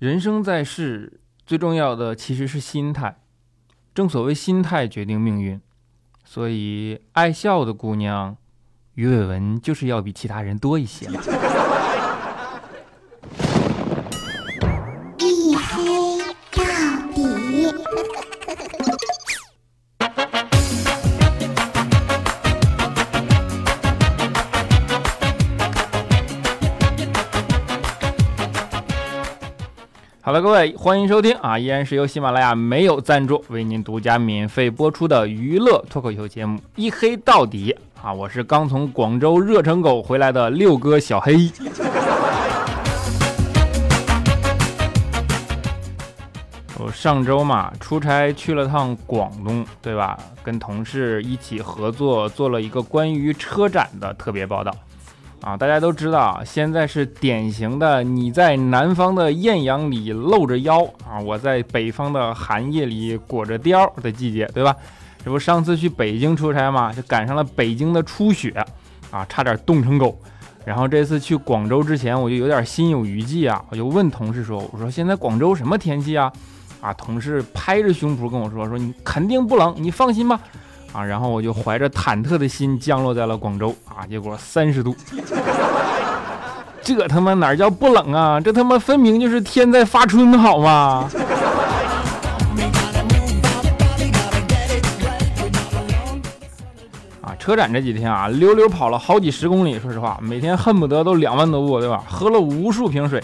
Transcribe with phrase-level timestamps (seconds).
[0.00, 3.18] 人生在世，最重要的其实是心态。
[3.94, 5.60] 正所谓心态决定命运，
[6.24, 8.34] 所以爱笑的姑娘，
[8.94, 11.06] 鱼尾纹就是要比其他人多一些
[30.40, 41.50] 各位，欢迎收听啊，依然是由喜马拉雅没有赞助为您独家免费播出的娱乐脱口秀节目《一黑到底》啊，我是刚从广州热成狗回来的六哥小黑。
[46.78, 50.18] 我上周嘛出差去了趟广东，对吧？
[50.42, 54.74] 跟同事一起合作做了一个关于车展的特别报道。
[55.42, 64.76] 啊，大家都知道，现在是典型的你在南方的艳阳里露着腰啊，我在北方的寒夜里裹着貂的季节，对吧？
[65.24, 68.50] 这不上次去北京出差嘛，就赶上了北京的初雪
[69.10, 70.18] 啊，差点冻成狗。
[70.62, 76.30] 然后这次去广州之前，我就有点心有余悸啊，我就问同事说：“我说现在广州什么天气啊？”
[76.82, 80.38] 啊，同事拍着胸脯跟我说：“说你肯定不冷，你放心吧。”
[80.92, 84.94] 啊，然后我就怀着忐忑的心降落在了广州啊，结果三十度，
[86.82, 88.40] 这他妈哪叫不冷啊？
[88.40, 91.08] 这他妈分明就是天在发春，好吗？
[97.22, 102.02] 啊，车展这几天啊，溜溜跑了好几十公里，说实话，每天恨不得都两万多步，对吧？
[102.08, 103.22] 喝了无数瓶水，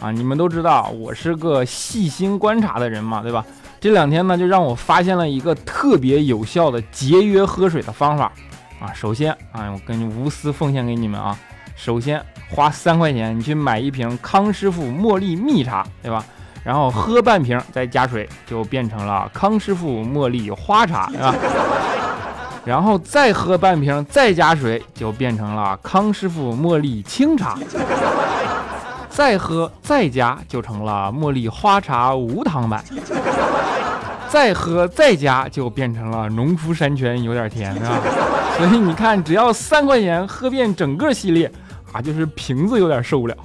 [0.00, 3.44] 啊，你们都知道我是个细心观察的人嘛，对吧？
[3.84, 8.32] 这两天呢，就让我发现了一个特别有效的节约喝水的方法
[8.80, 8.90] 啊！
[8.94, 11.38] 首先啊，我跟你无私奉献给你们啊！
[11.76, 12.18] 首先
[12.48, 16.24] 花三块钱，你去买一瓶康师傅茉莉蜜茶，对吧？
[16.62, 21.34] 然后喝半瓶，再加水，就变成了康师傅茉莉花茶，对吧？
[22.64, 27.58] 然后再喝半瓶，再加水，就变成了康师傅茉莉清茶。
[29.14, 32.84] 再喝再加，就成了茉莉花茶无糖版。
[34.28, 38.00] 再喝再加就变成了农夫山泉，有点甜啊！
[38.58, 41.48] 所以你看，只要三块钱喝遍整个系列
[41.92, 43.36] 啊，就是瓶子有点受不了。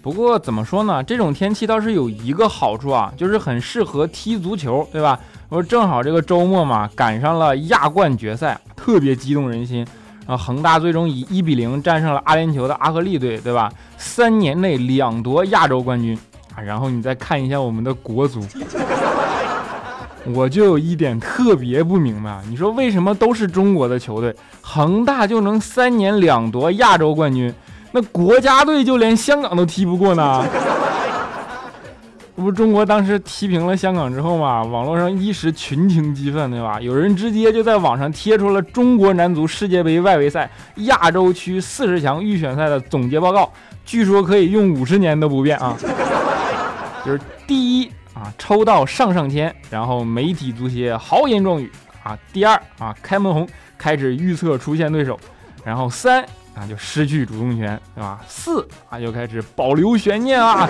[0.00, 1.02] 不过怎么说呢？
[1.04, 5.20] 这种天气倒是有一个好处啊，就是很适合踢足球，对吧？
[5.52, 9.86] 我说正好这个周末嘛，赶上了亚冠决赛，特别激动人心。
[10.26, 13.70] 啊，恒大最终以一比零战胜了阿联酋的阿赫利队，对吧？
[13.98, 16.18] 三年内两夺亚洲冠军
[16.56, 16.62] 啊！
[16.62, 18.40] 然后你再看一下我们的国足，
[20.32, 27.52] 我就有一点特别不明白，你说为什么都是中国的球队，恒大就能三年两夺亚洲冠军，
[27.90, 30.42] 那国家队就连香港都踢不过呢？
[32.42, 36.80] 这不中国当时踢平了香港之后嘛，网络上一时群情激愤，对吧？
[36.80, 43.48] 有人直接就在网上贴出了中国男足世界杯外围赛亚洲区四十强预选赛的总结报告，
[43.84, 45.76] 据说可以用五十年都不变啊！
[47.06, 51.70] 就是第一啊，抽到上上签，然后媒体足协豪言壮语
[52.02, 53.48] 啊；第二啊，开门红，
[53.78, 55.14] 开始预测出线对手；
[55.64, 56.24] 然后三
[56.56, 58.18] 啊，就失去主动权，对吧？
[58.26, 60.68] 四啊，就开始保留悬念啊。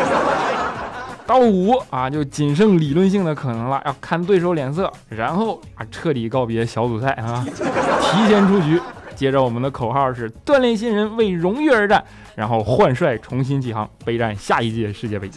[1.32, 8.78] 到五啊，就仅剩理论性的可能了，要看对手脸色，然后啊彻底告别小组赛啊， 提前出局。
[9.14, 12.04] 接着我们的口号是锻炼新人，为荣誉而战，
[12.34, 15.30] 然后换帅重新起航，备战下一届世界杯。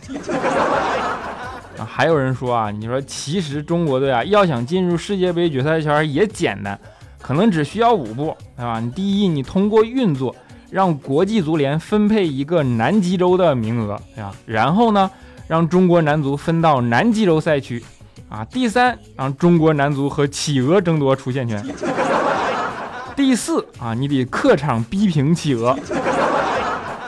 [1.77, 6.77] 啊， 还有人说啊，你说其实中国队啊要想进入世界杯决赛圈也简单，
[7.21, 8.81] 可能只需要五步，对吧？
[8.81, 10.35] 你第一，你通过运作
[10.69, 14.35] 让国际足联分配一个南极洲的名额，对吧？
[14.45, 15.09] 然后呢？
[15.47, 17.83] 让中国男足分到南极洲赛区，
[18.29, 21.63] 啊，第三，让中国男足和企鹅争夺出线权。
[23.15, 25.77] 第四，啊，你得客场逼平企鹅。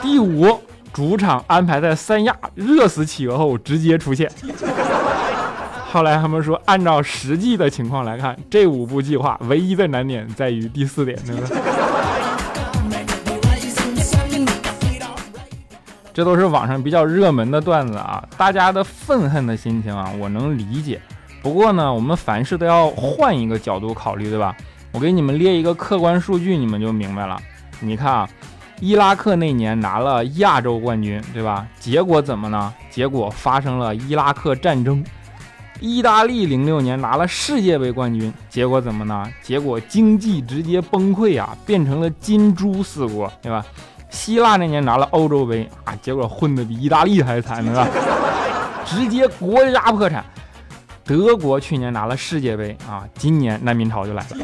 [0.00, 0.58] 第五，
[0.92, 4.30] 主场安排在三亚热死企鹅后直接出线。
[5.90, 11.56] 后来他们说，按照实际的情况来看，这五步计划唯一的难点在于第四点，对不对？
[16.18, 21.00] 这都是网上比较热门的段子啊，大家的愤恨的心情啊，我能理解。
[21.40, 24.52] 不过呢，我们凡事都要换一个角度考虑，对吧？
[24.90, 27.40] 我给你们列一个客观数据，你们就明白了。
[27.78, 28.28] 你看啊，
[28.80, 31.64] 伊拉克那年拿了亚洲冠军，对吧？
[31.78, 32.74] 结果怎么呢？
[32.90, 35.04] 结果发生了伊拉克战争。
[35.78, 39.24] 意大利零六年拿了世界杯冠军，结果怎么呢？
[39.40, 43.64] 结果经济直接崩溃啊，变成了金猪四国，对吧？
[44.10, 47.86] 希腊那年拿了欧洲杯啊，结果混得比意大利还惨，对吧？
[48.84, 50.24] 直接国家破产。
[51.04, 54.36] 德国去年拿了世界杯啊，今年难民潮就来了。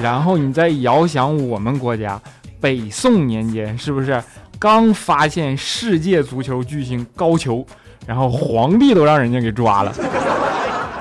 [0.00, 2.20] 然后你再遥想我们国家，
[2.60, 4.22] 北宋年间是不是
[4.58, 7.64] 刚发现世界足球巨星高俅，
[8.06, 9.92] 然后皇帝都让人家给抓了。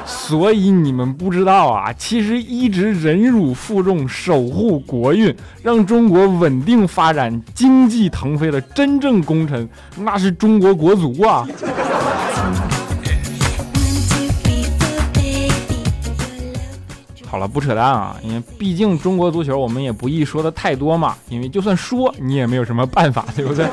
[0.07, 9.68] 所以你们不知道啊，其实一直忍辱负重守护国运，让中国稳定发展、经济腾飞的真正功臣，
[9.98, 11.48] 那是中国国足啊。
[17.30, 23.68] 好了，不扯淡啊，因为毕竟中国足球我们也不宜说的太多嘛，因为就算说你也没有什么办法，对不对？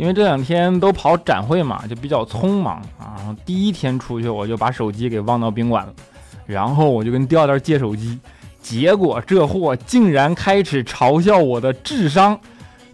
[0.00, 3.36] 因为这两天都跑展会嘛，就比较匆忙啊。
[3.44, 5.92] 第一天出去我就把手机给忘到宾馆了，
[6.46, 8.18] 然后我就跟调调借手机，
[8.62, 12.40] 结果这货竟然开始嘲笑我的智商，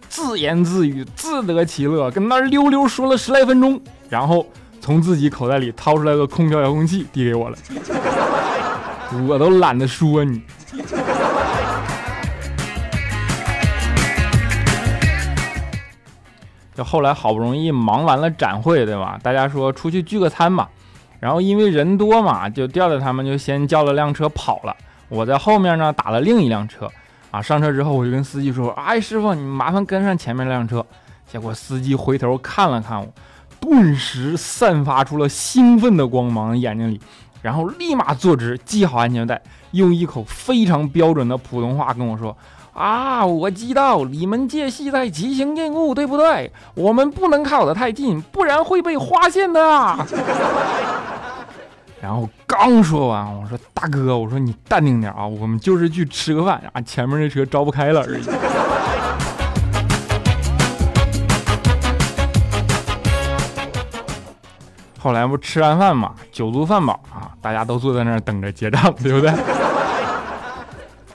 [0.09, 4.45] 自言自语，自得其乐，跟那溜溜说了十来分钟，然后。
[4.79, 7.57] 从自己口袋里掏出来个空调遥控器递给我了，
[9.27, 10.41] 我都懒得说你。
[16.77, 19.19] 就后来好不容易忙完了展会，对吧？
[19.23, 20.69] 大家说出去聚个餐吧，
[21.19, 24.75] 然后因为人多嘛，就调调他们就先叫了辆车跑了。
[25.09, 26.87] 我在后面呢打了另一辆车，
[27.31, 30.85] 啊，上车之后我就跟司机说：“哎，师傅，你麻烦跟上前面那辆车。”
[31.25, 33.07] 结果司机回头看了看我。
[33.59, 37.01] 顿时散发出了兴奋的光芒，眼睛里，
[37.41, 39.41] 然后立马坐直，系好安全带，
[39.71, 42.37] 用一口非常标准的普通话跟我说
[42.77, 46.51] ：“啊，我知道你们这是在执行任务，对不对？
[46.75, 49.59] 我们不能靠得太近，不然会被发现的。
[51.99, 58.23] ”然后刚说完，我说：“大哥，我说你淡定点啊，我们就是去吃个饭啊，前面那车招不开了而已。”
[64.99, 69.33] 后来不吃完饭嘛，酒足饭饱啊，大家都坐在那儿等着结账，对不对？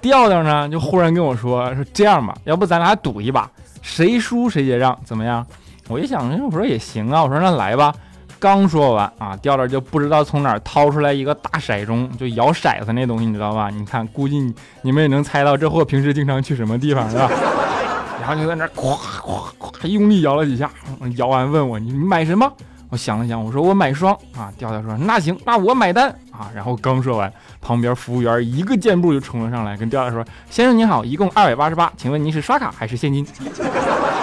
[0.02, 3.48] 调调呢，就忽然跟我说说这样吧，要不咱俩赌一把，
[3.80, 5.46] 谁输谁结账，怎么样？
[5.88, 7.94] 我一想，我说也行啊，我说那来吧。
[8.38, 13.70] 刚说完啊，调调就不知道从哪掏出来一个大骰盅，就摇骰子那东西，你知道吧？
[13.70, 14.52] 你看，估计
[14.82, 17.30] 你们也能猜到这货平时经常去什么地方，是吧？
[18.20, 20.68] 然后就在那咵咵咵用力摇了几下，
[21.16, 22.52] 摇完问我你买什么？
[22.92, 24.52] 我想了想，我说我买双啊。
[24.58, 26.50] 调调说那行，那我买单啊。
[26.54, 33.26] 然后刚说完，旁边服务员一个箭步就冲了上来，跟调调说：“先生您好，一共二百八十八，请问您是刷卡还是现金？”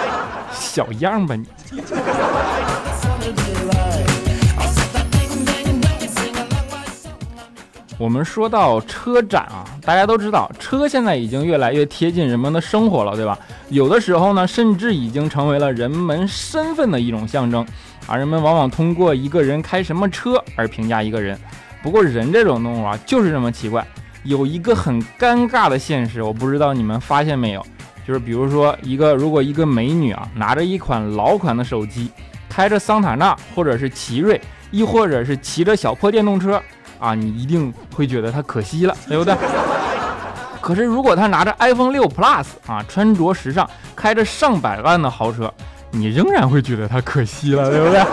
[0.54, 1.44] 小样吧你！
[7.98, 13.36] 我们说到车展啊，大家都知道，车现在已经越来越贴近人们的生活了，对吧？
[13.68, 17.66] 有的时候呢，甚至已经成为了人们身份的一种象征。
[18.10, 21.38] 啊，人们往往通过一个人开什么车而评价一个人。
[21.80, 23.86] 不过人这种动物啊，就是这么奇怪。
[24.24, 27.64] 有一个很尴尬的现实，我不知道你们发现没有，
[28.04, 32.10] 就是比如说一个如果一个美女啊，拿着一款老款的手机，
[32.48, 34.40] 开着桑塔纳或者是奇瑞，
[34.72, 36.60] 亦或者是骑着小破电动车
[36.98, 39.36] 啊，你一定会觉得她可惜了，对不对？
[40.60, 45.54] 可是如果她拿着 iPhone 六 Plus 啊，穿着时尚，开着上百万的豪车。
[45.90, 48.04] 你仍然会觉得他可惜了， 对不对？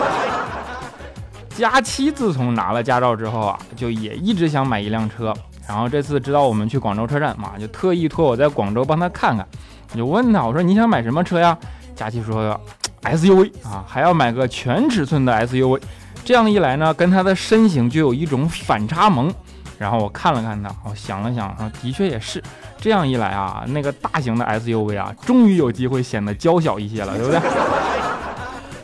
[1.56, 5.34] 佳期自从拿了驾照之后啊，就也一直想买一辆车。
[5.66, 9.46] 然后这次知道我们去广州车站嘛，就特意托我在广州帮他看看。
[9.92, 11.56] 我就问他，我说你想买什么车呀？
[11.94, 12.58] 佳期说
[13.02, 15.80] SUV 啊，还要买个全尺寸的 SUV。
[16.24, 19.34] 这样一来呢，跟他的身形就有一种反差萌。
[19.78, 22.42] 然后我看了看他，我想了想啊，的确也是。
[22.80, 27.40] 这样一来啊，那个大型的 SUV 啊，终于有机会显得娇小一些了，对不对？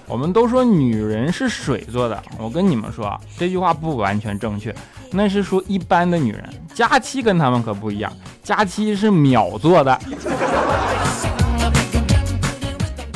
[0.06, 4.74] 我们都说女人是水做的，我跟你们说啊，这句话不完全正确，
[5.12, 6.44] 那是说一般的女人。
[6.74, 9.98] 佳期跟他们可不一样，佳期是秒做的，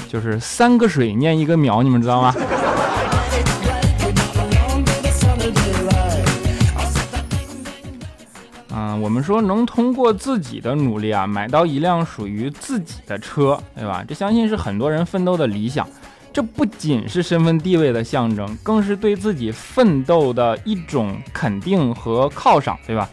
[0.08, 2.35] 就是三个水念一个秒，你们知道吗？
[9.09, 14.05] 我们说能通过自己的努力啊，买到一辆属于自己的车，对吧？
[14.07, 15.88] 这相信是很多人奋斗的理想。
[16.31, 23.09] 这不仅是身份地位的象征，更是对自己奋斗的一种肯定和犒赏，对吧？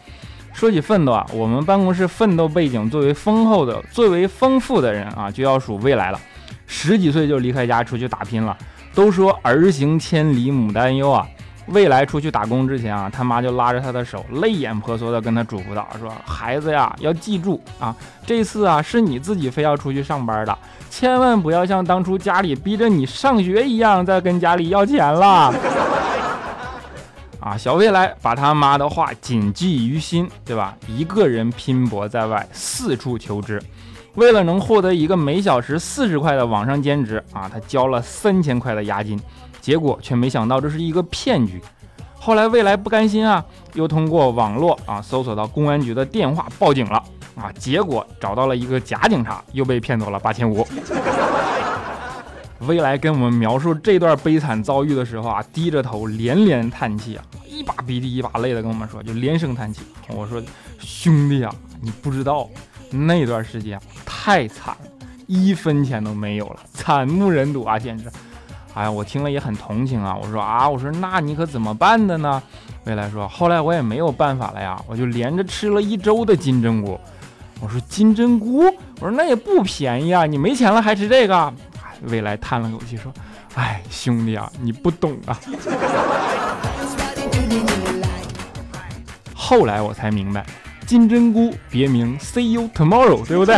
[0.51, 6.19] 说起奋斗啊，我们办公室奋斗背景最为丰厚的、最为丰富的人啊，就要数未来了。
[6.67, 8.57] 十几岁就离开家出去打拼了，
[8.93, 11.25] 都说儿行千里母担忧啊。
[11.67, 17.95] 未来出去打工之前啊，他妈就拉着他的手，泪眼婆娑的跟他嘱咐道：“说孩子呀，要记住啊，
[18.25, 20.57] 这次啊是你自己非要出去上班的，
[20.89, 25.53] 千万不要像当初家里逼着你上学一样，再跟家里要钱了。”
[27.41, 30.75] 啊，小未来把他妈的话谨记于心，对吧？
[30.87, 33.61] 一个人拼搏在外，四处求职，
[34.15, 39.19] 为了能获得一个每小时四十块的网上兼职啊，他交了三千块的押金。
[39.65, 41.59] 结果却没想到这是一个骗局。
[42.13, 43.43] 后来未来不甘心啊，
[43.73, 47.03] 又通过网络啊搜索到公安局的电话报警了
[47.35, 47.51] 啊。
[47.53, 50.67] 结果找到了一个假警察，又被骗走了八千五。
[52.67, 59.81] 未来跟我们描述这段悲惨遭遇的时候啊，低着头连连叹气啊，一把鼻涕一把泪的跟我们说，就连声叹气。
[60.09, 60.39] 我说
[60.77, 62.47] 兄弟啊，你不知道
[62.91, 64.87] 那段时间太惨了，
[65.25, 68.11] 一分钱都没有了，惨不忍睹啊，简直。
[68.75, 70.15] 哎呀，我听了也很同情啊！
[70.21, 72.43] 我说啊，我说那你可怎么办的呢？
[72.83, 76.99] 未来说，后来我也没有办法了呀，我就连着吃了一周的金针菇。
[77.61, 78.65] 我说金针菇，
[78.99, 81.53] 我说那也不便宜啊，你没钱了还吃这个？
[82.07, 83.09] 未来叹了口气说，
[83.55, 85.39] 哎，兄弟啊，你不懂啊。
[89.33, 90.45] 后来我才明白，
[90.85, 93.55] 金针菇别名 See you tomorrow，对不对？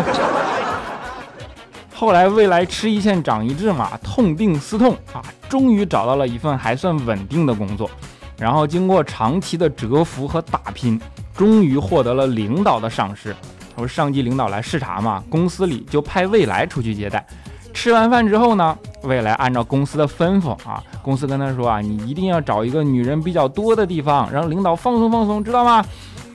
[1.99, 7.89] 后来，未来吃一堑长一智嘛，痛定思痛啊，终于找到了一份还算稳定的工作。
[8.37, 11.01] 然后经过长期的蛰伏和打拼，
[11.35, 13.35] 终于获得了领导的赏识。
[13.73, 17.25] 我上级领导来视察嘛，公司里就派未来出去接待。
[17.73, 25.83] 吃完饭之后呢，未来按照公司的吩咐啊，公司跟他说啊，你一定要找一个女人比较多的地方，让领导放松放松，知道吗？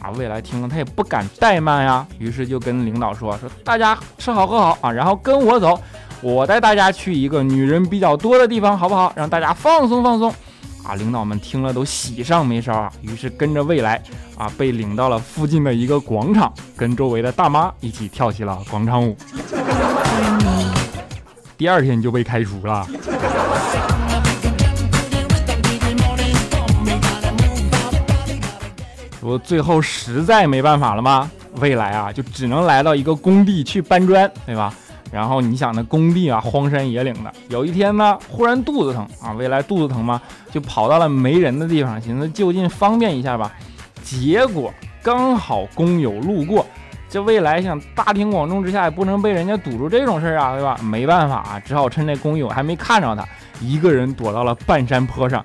[0.02, 5.80] 啊，未来听了他也不敢怠慢呀，于是就跟领导说说，大家吃好喝好啊，然后跟我走，
[6.20, 9.12] 我带大家去一个女人比较多的地方，好不好？
[9.14, 10.34] 让大家放松放松。
[10.84, 14.02] 啊，领导们听了都喜上眉梢啊，于是跟着未来
[14.36, 19.16] 啊，被领到了附近的一个广场，跟周围的大妈一起跳起了广场舞。
[21.56, 22.84] 第二天就被开除了。
[29.22, 31.30] 不最后实在没办法了吗？
[31.60, 34.74] 未来啊，就只能来到一个工地去搬砖，对吧？
[35.12, 37.32] 然后你想那工地啊，荒山野岭的。
[37.48, 43.52] 有一天呢，忽然肚子疼啊，未来肚子疼嘛，就跑到了没人的地方，寻思就近方便一下吧。
[44.02, 44.74] 结果
[45.04, 46.66] 刚好工友路过，
[47.08, 50.76] 这未来想大庭广众之下也不能被人家堵住这种事儿啊，对吧？
[50.82, 53.24] 没办法啊，只好趁这工友还没看着他，
[53.60, 55.44] 一个人躲到了半山坡上。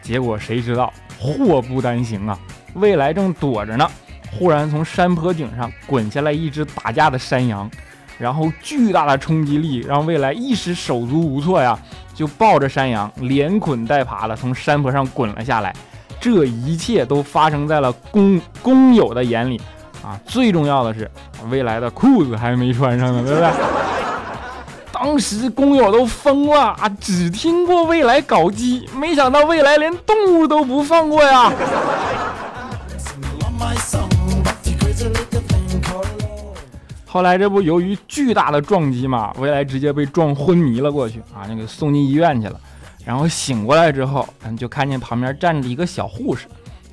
[0.00, 2.38] 结果谁知道祸不单行啊！
[2.74, 3.88] 未来正躲着呢，
[4.32, 7.70] 忽然从山坡顶上滚下来一只打架的山羊，
[8.18, 11.78] 然后巨大的冲击力让未来一时手足无措呀，
[12.14, 15.74] 就抱着山羊连滚带爬的从山坡上滚了下来。
[16.20, 19.60] 这一切都发生在了工工友的眼里
[20.02, 20.18] 啊！
[20.26, 21.08] 最重要的是，
[21.48, 23.48] 未来的裤子还没穿上呢，对不对？
[24.92, 26.88] 当时工友都疯了啊！
[27.00, 31.52] 只听过未来搞基，没想到未来连动物都不放过呀！
[37.10, 42.60] 后来这不由于巨大的撞击嘛，未来直接被撞昏迷了过去啊，那个送进医院去了。
[43.02, 46.46] 然后醒过来之后，嗯，就看见旁边站着一个小护士，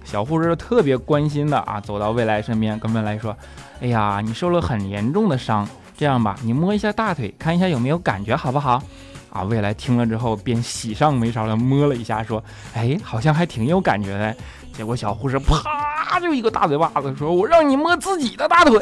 [0.05, 3.35] 小护士特别关心的啊，走到未来身边，跟未来说
[3.81, 5.67] ：“哎呀，你受了很严重的伤，
[5.97, 8.81] 这样吧，你摸一下大腿，看一下有没有感觉，好不好？”
[9.29, 12.41] 啊，未来听了之后便喜上眉梢的摸了一下，说
[12.73, 14.33] ：“哎，好像还挺有感觉的。”
[14.71, 18.79] 结果小护士啪就一个大嘴巴子，说：“我让你摸自己的大腿。”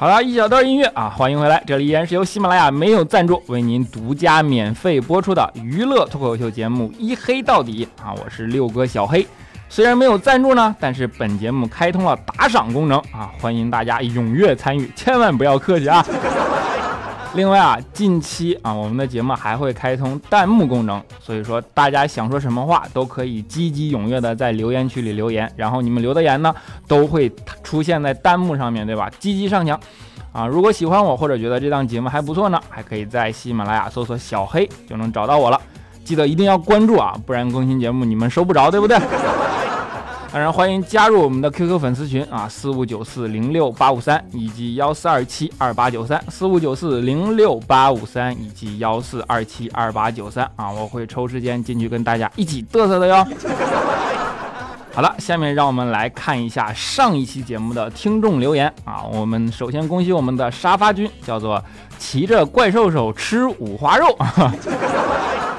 [0.00, 9.26] 好了一小段音乐啊，欢迎回来，这里依然是由喜马拉雅没有赞助为您独家免费播出的娱乐脱口秀节目《一黑到底》啊，我是六哥小黑。
[9.68, 16.02] 虽然没有赞助呢，但是本节目开通了打赏功能啊，欢迎大家踊跃参与，千万不要客气啊。
[17.34, 26.52] 另外啊，近期啊，我们的节目还会开通弹幕功能，所以说大家想说什么话都可以积极踊跃的在留言区里留言，然后你们留的言呢
[26.88, 27.32] 都会
[27.62, 29.08] 出现在弹幕上面对吧？
[29.20, 29.78] 积极上墙
[30.32, 30.44] 啊！
[30.44, 35.60] 如果喜欢我或者觉得这档节目还不错呢，还可以在喜马拉雅搜索小黑就能找到我了。
[36.04, 38.98] 记得一定要关注啊，不然更新节目你们收不着，对不对？
[40.32, 53.26] 当然，欢迎加入我们的 QQ 粉丝群啊，四五九四零六八五三以及幺四二七二八九三，四五九四零六八五三以及幺四二七二八九三啊，我会抽时间进去跟大家一起嘚瑟的哟。
[54.94, 59.02] 好了，下面让我们来看一下上一期节目的听众留言啊。
[59.12, 61.60] 我们首先恭喜我们的沙发君，叫做
[61.98, 64.16] 骑着怪兽手吃五花肉，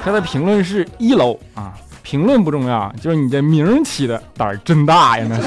[0.02, 1.74] 他的评论是一楼啊。
[2.02, 5.26] 评论不重要，就是你这名起的胆儿真大呀！
[5.28, 5.42] 那是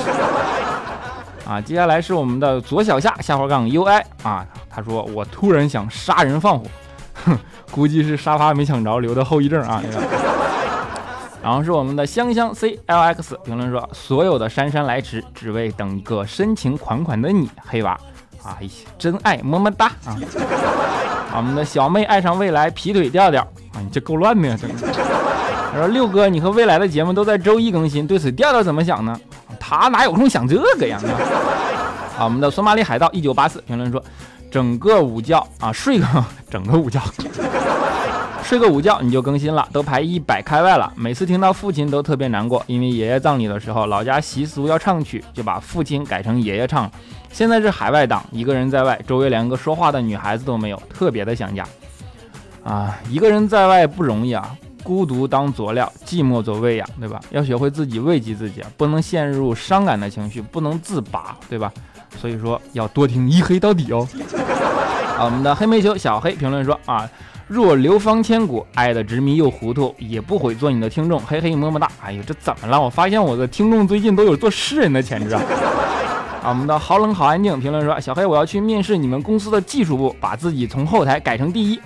[1.49, 6.65] 啊，接下来是我们的左小夏下滑杠 UI 啊，他说我突然想杀人放火，
[7.25, 7.37] 哼，
[7.71, 9.81] 估计是沙发没抢着留的后遗症啊。
[11.43, 17.95] 然后是我们的香香 CLX 评论说，所有的姗姗来迟，只为等一个深情款款的你，黑娃，
[18.43, 20.17] 哎呀，真爱么么哒啊！
[21.37, 23.43] 我们的小妹爱上未来劈腿调调
[23.73, 25.04] 啊，你这够乱的呀，真的。
[25.75, 29.19] 他说：“六哥，你和未来的节目都在周一更新，对此调调怎么想呢？
[29.59, 30.97] 他哪有空想这个呀？”
[32.17, 34.01] 啊，我们的索马里海盗一九八四评论说
[34.49, 36.07] ：“整个午觉啊，睡个
[36.49, 37.01] 整个午觉，
[38.41, 40.89] 睡个午觉你就更新了，都排一百开外了。
[40.95, 46.91] 每次听到父亲都特别难过，因为爷爷葬礼的时候，老家习俗要唱曲，就把父亲改成爷爷唱了。
[47.33, 51.65] 现在是海外党，一个人在外，周围连个说话的女孩子都没有，特别的想家。
[52.63, 54.55] 啊，一个人在外不容易啊。”
[54.85, 57.19] 孤独当佐料，寂寞做喂养，对吧？
[57.31, 61.73] 要学会自己慰藉自己，不能陷入伤感的情绪，不能自拔，对吧？
[62.21, 64.07] 所以说要多听一黑到底哦。
[65.17, 67.09] 啊，我们的黑煤球小黑评论说啊，
[67.47, 71.19] 若流芳千古，爱的执迷又糊涂，也不悔做你的听众。
[71.19, 71.89] 嘿嘿，么么哒。
[72.03, 72.79] 哎呦，这怎么了？
[72.79, 75.41] 我发现我的听众最近都有做诗人的潜质啊。
[76.43, 81.81] 啊，我们的好冷好安静评论说，小黑我要去面试你们公司的技术部，把自己从后台改成第一。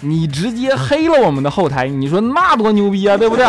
[0.00, 3.44] 你直接黑了我们的后台，你说那多牛逼啊， 对不对？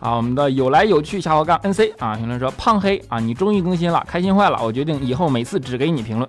[0.00, 4.58] 啊，我们的有来有去下滑杠 N C 啊，评论说胖黑啊，你终于更新了，开心坏了。
[4.62, 6.28] 我决定以后每次只给你评论。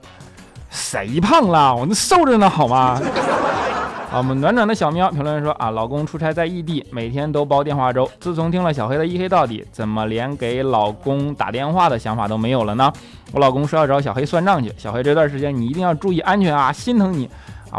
[0.69, 1.75] 谁胖了？
[1.75, 2.99] 我那瘦着呢，好吗？
[4.11, 8.09] 啊，我们暖暖的小喵评论说啊，老公出差在异地，每天都煲电话粥。
[8.19, 12.91] 自从听了小黑的一黑到底，怎么连给老公打电话的想法都没有了呢？
[13.33, 17.29] 我老公说要找小黑算账去，小黑这段时间你一定要注意安全啊，心疼你。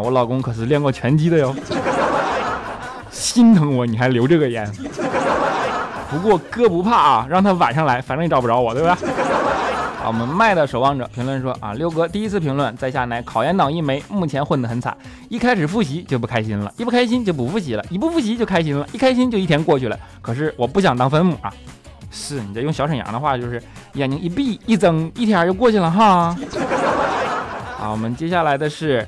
[0.01, 1.55] 我老公可是练过拳击的哟，
[3.11, 4.71] 心疼我你还留这个言。
[6.09, 8.97] 不过哥不怕啊，让他晚上来，反正也找不着我，对吧？
[10.03, 14.97] 啊，我们麦的守望者评论说啊，六哥第一次评论在下乃考研党一枚，目前混得很惨，
[15.29, 19.99] 一开始复习就不开心了，一不开心就不复习了，一不复习就开心了，一开心就一天过去了。
[20.23, 21.53] 可是我不想当分母啊，
[22.11, 23.61] 是你这用小沈阳的话就是
[23.95, 26.37] 眼睛一闭一睁，一天就过去了哈。
[27.81, 29.07] 啊，我们接下来的是。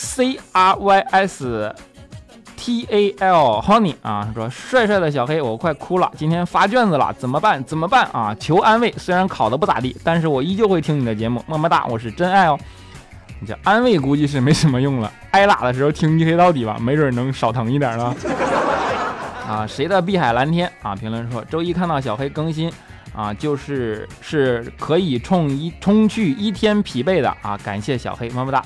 [0.00, 1.74] C R Y S
[2.56, 7.62] T A L Honey 啊，说帅帅的小黑，我快哭了，今天发卷子了，怎么办？
[7.64, 8.34] 怎么办啊？
[8.40, 8.90] 求安慰。
[8.96, 12.58] 虽然考的不咋地，但是我依旧会听你的节目，么么哒，我是真爱哦。
[13.40, 18.16] 你这安慰估计是没什么用了，挨打的时候听一黑到底吧，没准能少疼一点呢。
[19.46, 20.96] 啊，谁的碧海蓝天啊？
[20.96, 22.72] 评论说周一看到小黑更新
[23.14, 28.64] 啊，就是是可以冲一冲去一天疲惫的啊，感谢小黑，么么哒。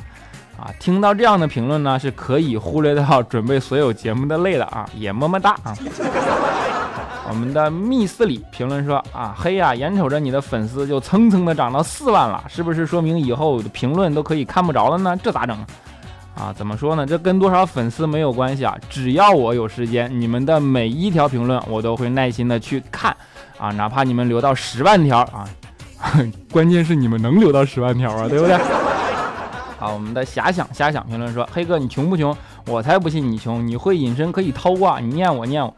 [0.58, 5.76] 啊，听到这样的评论呢，是可以忽略到准备所有节目的累的啊， 也么么哒啊。
[7.26, 15.16] 我们的密斯里评论说啊，黑呀，眼瞅着你的粉丝就蹭蹭的涨到四万了，是不是说明以后评论都可以看不着了呢？
[15.22, 15.56] 这咋整
[16.36, 16.52] 啊？
[16.56, 17.06] 怎么说呢？
[17.06, 23.16] 这跟多少粉丝没有关系啊，只要我有时间，你们的每一条评论我都会耐心的去看
[23.58, 25.48] 啊，哪怕你们留到十万条啊，
[26.52, 28.54] 关键是你们能留到十万条啊，对不对？
[29.84, 32.34] 啊，我们的遐想遐想评论说：“黑哥，你穷不穷？
[32.66, 33.66] 我才不信你穷！
[33.66, 34.98] 你会隐身可以偷啊！
[34.98, 35.74] 你念我念我，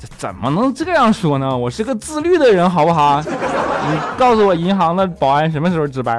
[0.00, 1.54] 这怎么能这样说呢？
[1.54, 3.20] 我是个自律的人，好不好？
[3.20, 6.16] 你告诉我，银行的保安什么时候值班？”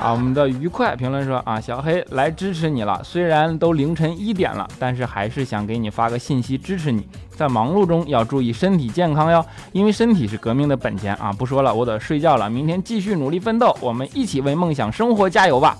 [0.00, 3.00] 啊，我们的愉快评论说啊，小黑来支持你了。
[3.02, 7.08] 虽然都凌晨一点了，但是还是想给你发个信息支持你。
[7.42, 11.32] 在忙碌中要注意身体健康哟，因为身体是革命的本钱啊！
[11.32, 12.48] 不说了，我得睡觉了。
[12.48, 15.76] 明天继续努力奋斗，我们一起为梦想生活加油吧！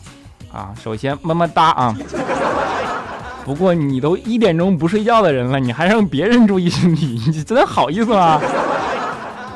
[0.52, 1.96] 啊，首先么么哒啊！
[3.44, 8.40] 不过你都一点钟不睡觉的人了，你还让别人注意身体，你真的好意思吗？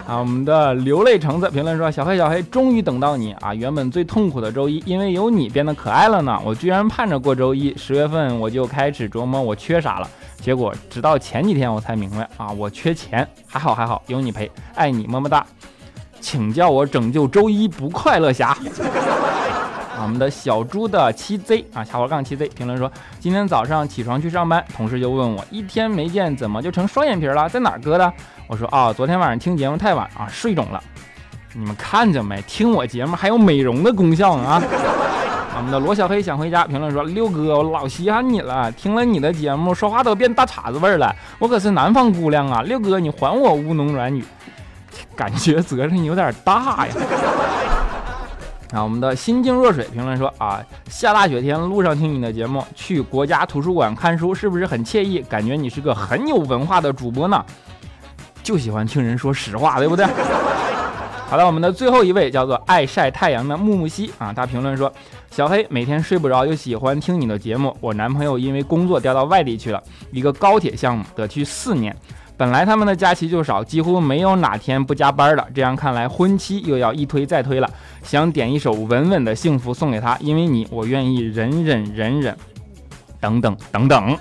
[0.07, 3.53] 啊，我们的流泪橙子评论说：“小黑小黑，终于等到你啊！
[3.53, 6.40] 原本最痛苦的周一，因为有你变得可爱了呢。
[6.45, 10.09] 我居然盼着过周一，十月份我就开始琢磨我缺啥了。
[10.40, 13.27] 结果直到前几天我才明白啊，我缺钱。
[13.49, 15.45] 还好还好，有你陪，爱你么么哒。
[16.21, 18.51] 请叫我拯救周一不快乐侠。
[18.51, 22.88] 啊，我们的小猪的七 Z 啊，下滑杠七 Z 评论说，
[23.19, 27.49] 今天早上起床去上班，同事就问我，一天没见，怎么就成双眼皮了？
[27.49, 28.12] 在哪儿割的？
[28.49, 30.83] 我说啊，昨天晚上听节目太晚啊，睡肿了。
[31.53, 32.41] 你们看着没？
[32.43, 34.63] 听我节目还有美容的功效呢啊！
[35.57, 41.15] 我们的罗小黑想回家评论说，六哥，我老稀罕你了，听了你的节目，说话都变大碴子味儿了。
[41.39, 44.23] 我可是南方姑娘啊，六哥，你还我乌龙软语，
[45.17, 46.95] 感觉责任有点大呀。
[48.73, 55.21] 啊，我们的心静若水评论说啊，下大雪天路上听你的节目，去国家图书馆看书是不是很惬意？
[55.23, 57.43] 感觉你是个很有文化的主播呢。
[58.47, 60.07] 就喜欢听人说实话， 对不对？
[61.29, 64.91] 好了，我们的最后一位叫做爱晒太阳的木木西啊，他评论说，
[65.33, 67.77] 小黑每天睡不着，又喜欢听你的节目。
[67.81, 69.83] 我男朋友因为工作调到外地去了，
[70.13, 71.95] 一个高铁项目得去四年。
[72.37, 75.45] 本来他们的假期就少，几乎没有哪天不加班的。
[75.53, 77.69] 这样看来，婚期又要一推再推了。
[78.05, 82.37] 想点一首《稳稳的幸福》送给他，因为你，我愿意忍忍忍忍，
[83.19, 84.17] 等等等等。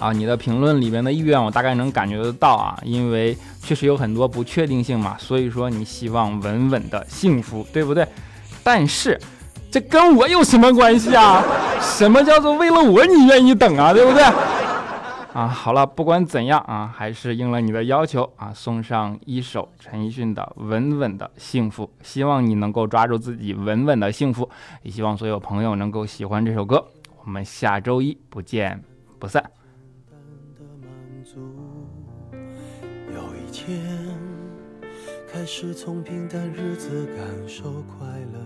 [0.00, 8.08] 啊，你的评论里面的意愿我大概能感觉得到啊，因为确实有很多不确定性嘛，所以说你希望稳稳的幸福，对不对？
[8.64, 9.20] 但是
[9.70, 11.44] 这跟我有什么关系啊？
[11.80, 14.22] 什么叫做为了我你愿意等啊，对不对？
[15.32, 24.48] 啊，好了，不管怎样啊，还是应了你的要求啊，送上一首陈奕迅的《稳稳的幸福》，希望你能够抓住自己稳稳的幸福，
[24.82, 26.84] 也希望所有朋友能够喜欢这首歌。
[27.24, 28.82] 我们下周一不见
[29.18, 29.59] 不散。
[31.32, 31.38] 足。
[33.14, 33.80] 有一天，
[35.28, 38.40] 开始从平淡日子感受快乐，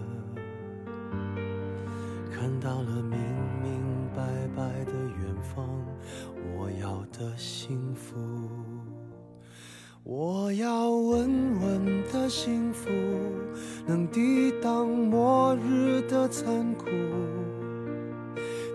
[2.30, 3.18] 看到了明
[3.62, 3.80] 明
[4.14, 4.22] 白
[4.54, 5.66] 白的远方。
[6.54, 8.14] 我要的幸福，
[10.02, 12.90] 我要稳稳的幸福，
[13.86, 16.90] 能抵挡末日的残酷，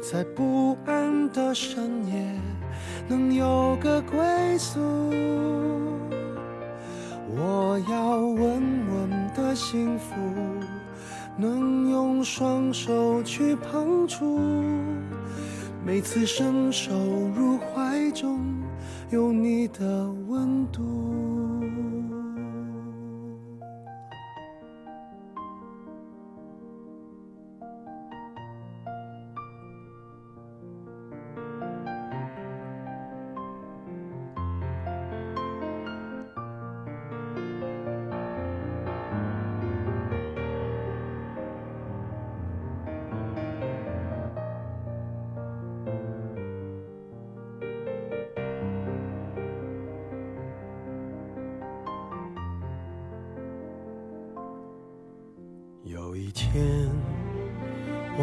[0.02, 2.42] 在不安的深夜
[3.08, 4.18] 能有个归
[4.58, 4.80] 宿。
[7.36, 10.16] 我要稳稳的幸福，
[11.38, 14.40] 能用双手去碰触。
[15.86, 16.92] 每次伸手
[17.36, 18.40] 入怀中，
[19.10, 21.39] 有你的温度。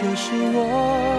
[0.00, 1.17] 这是我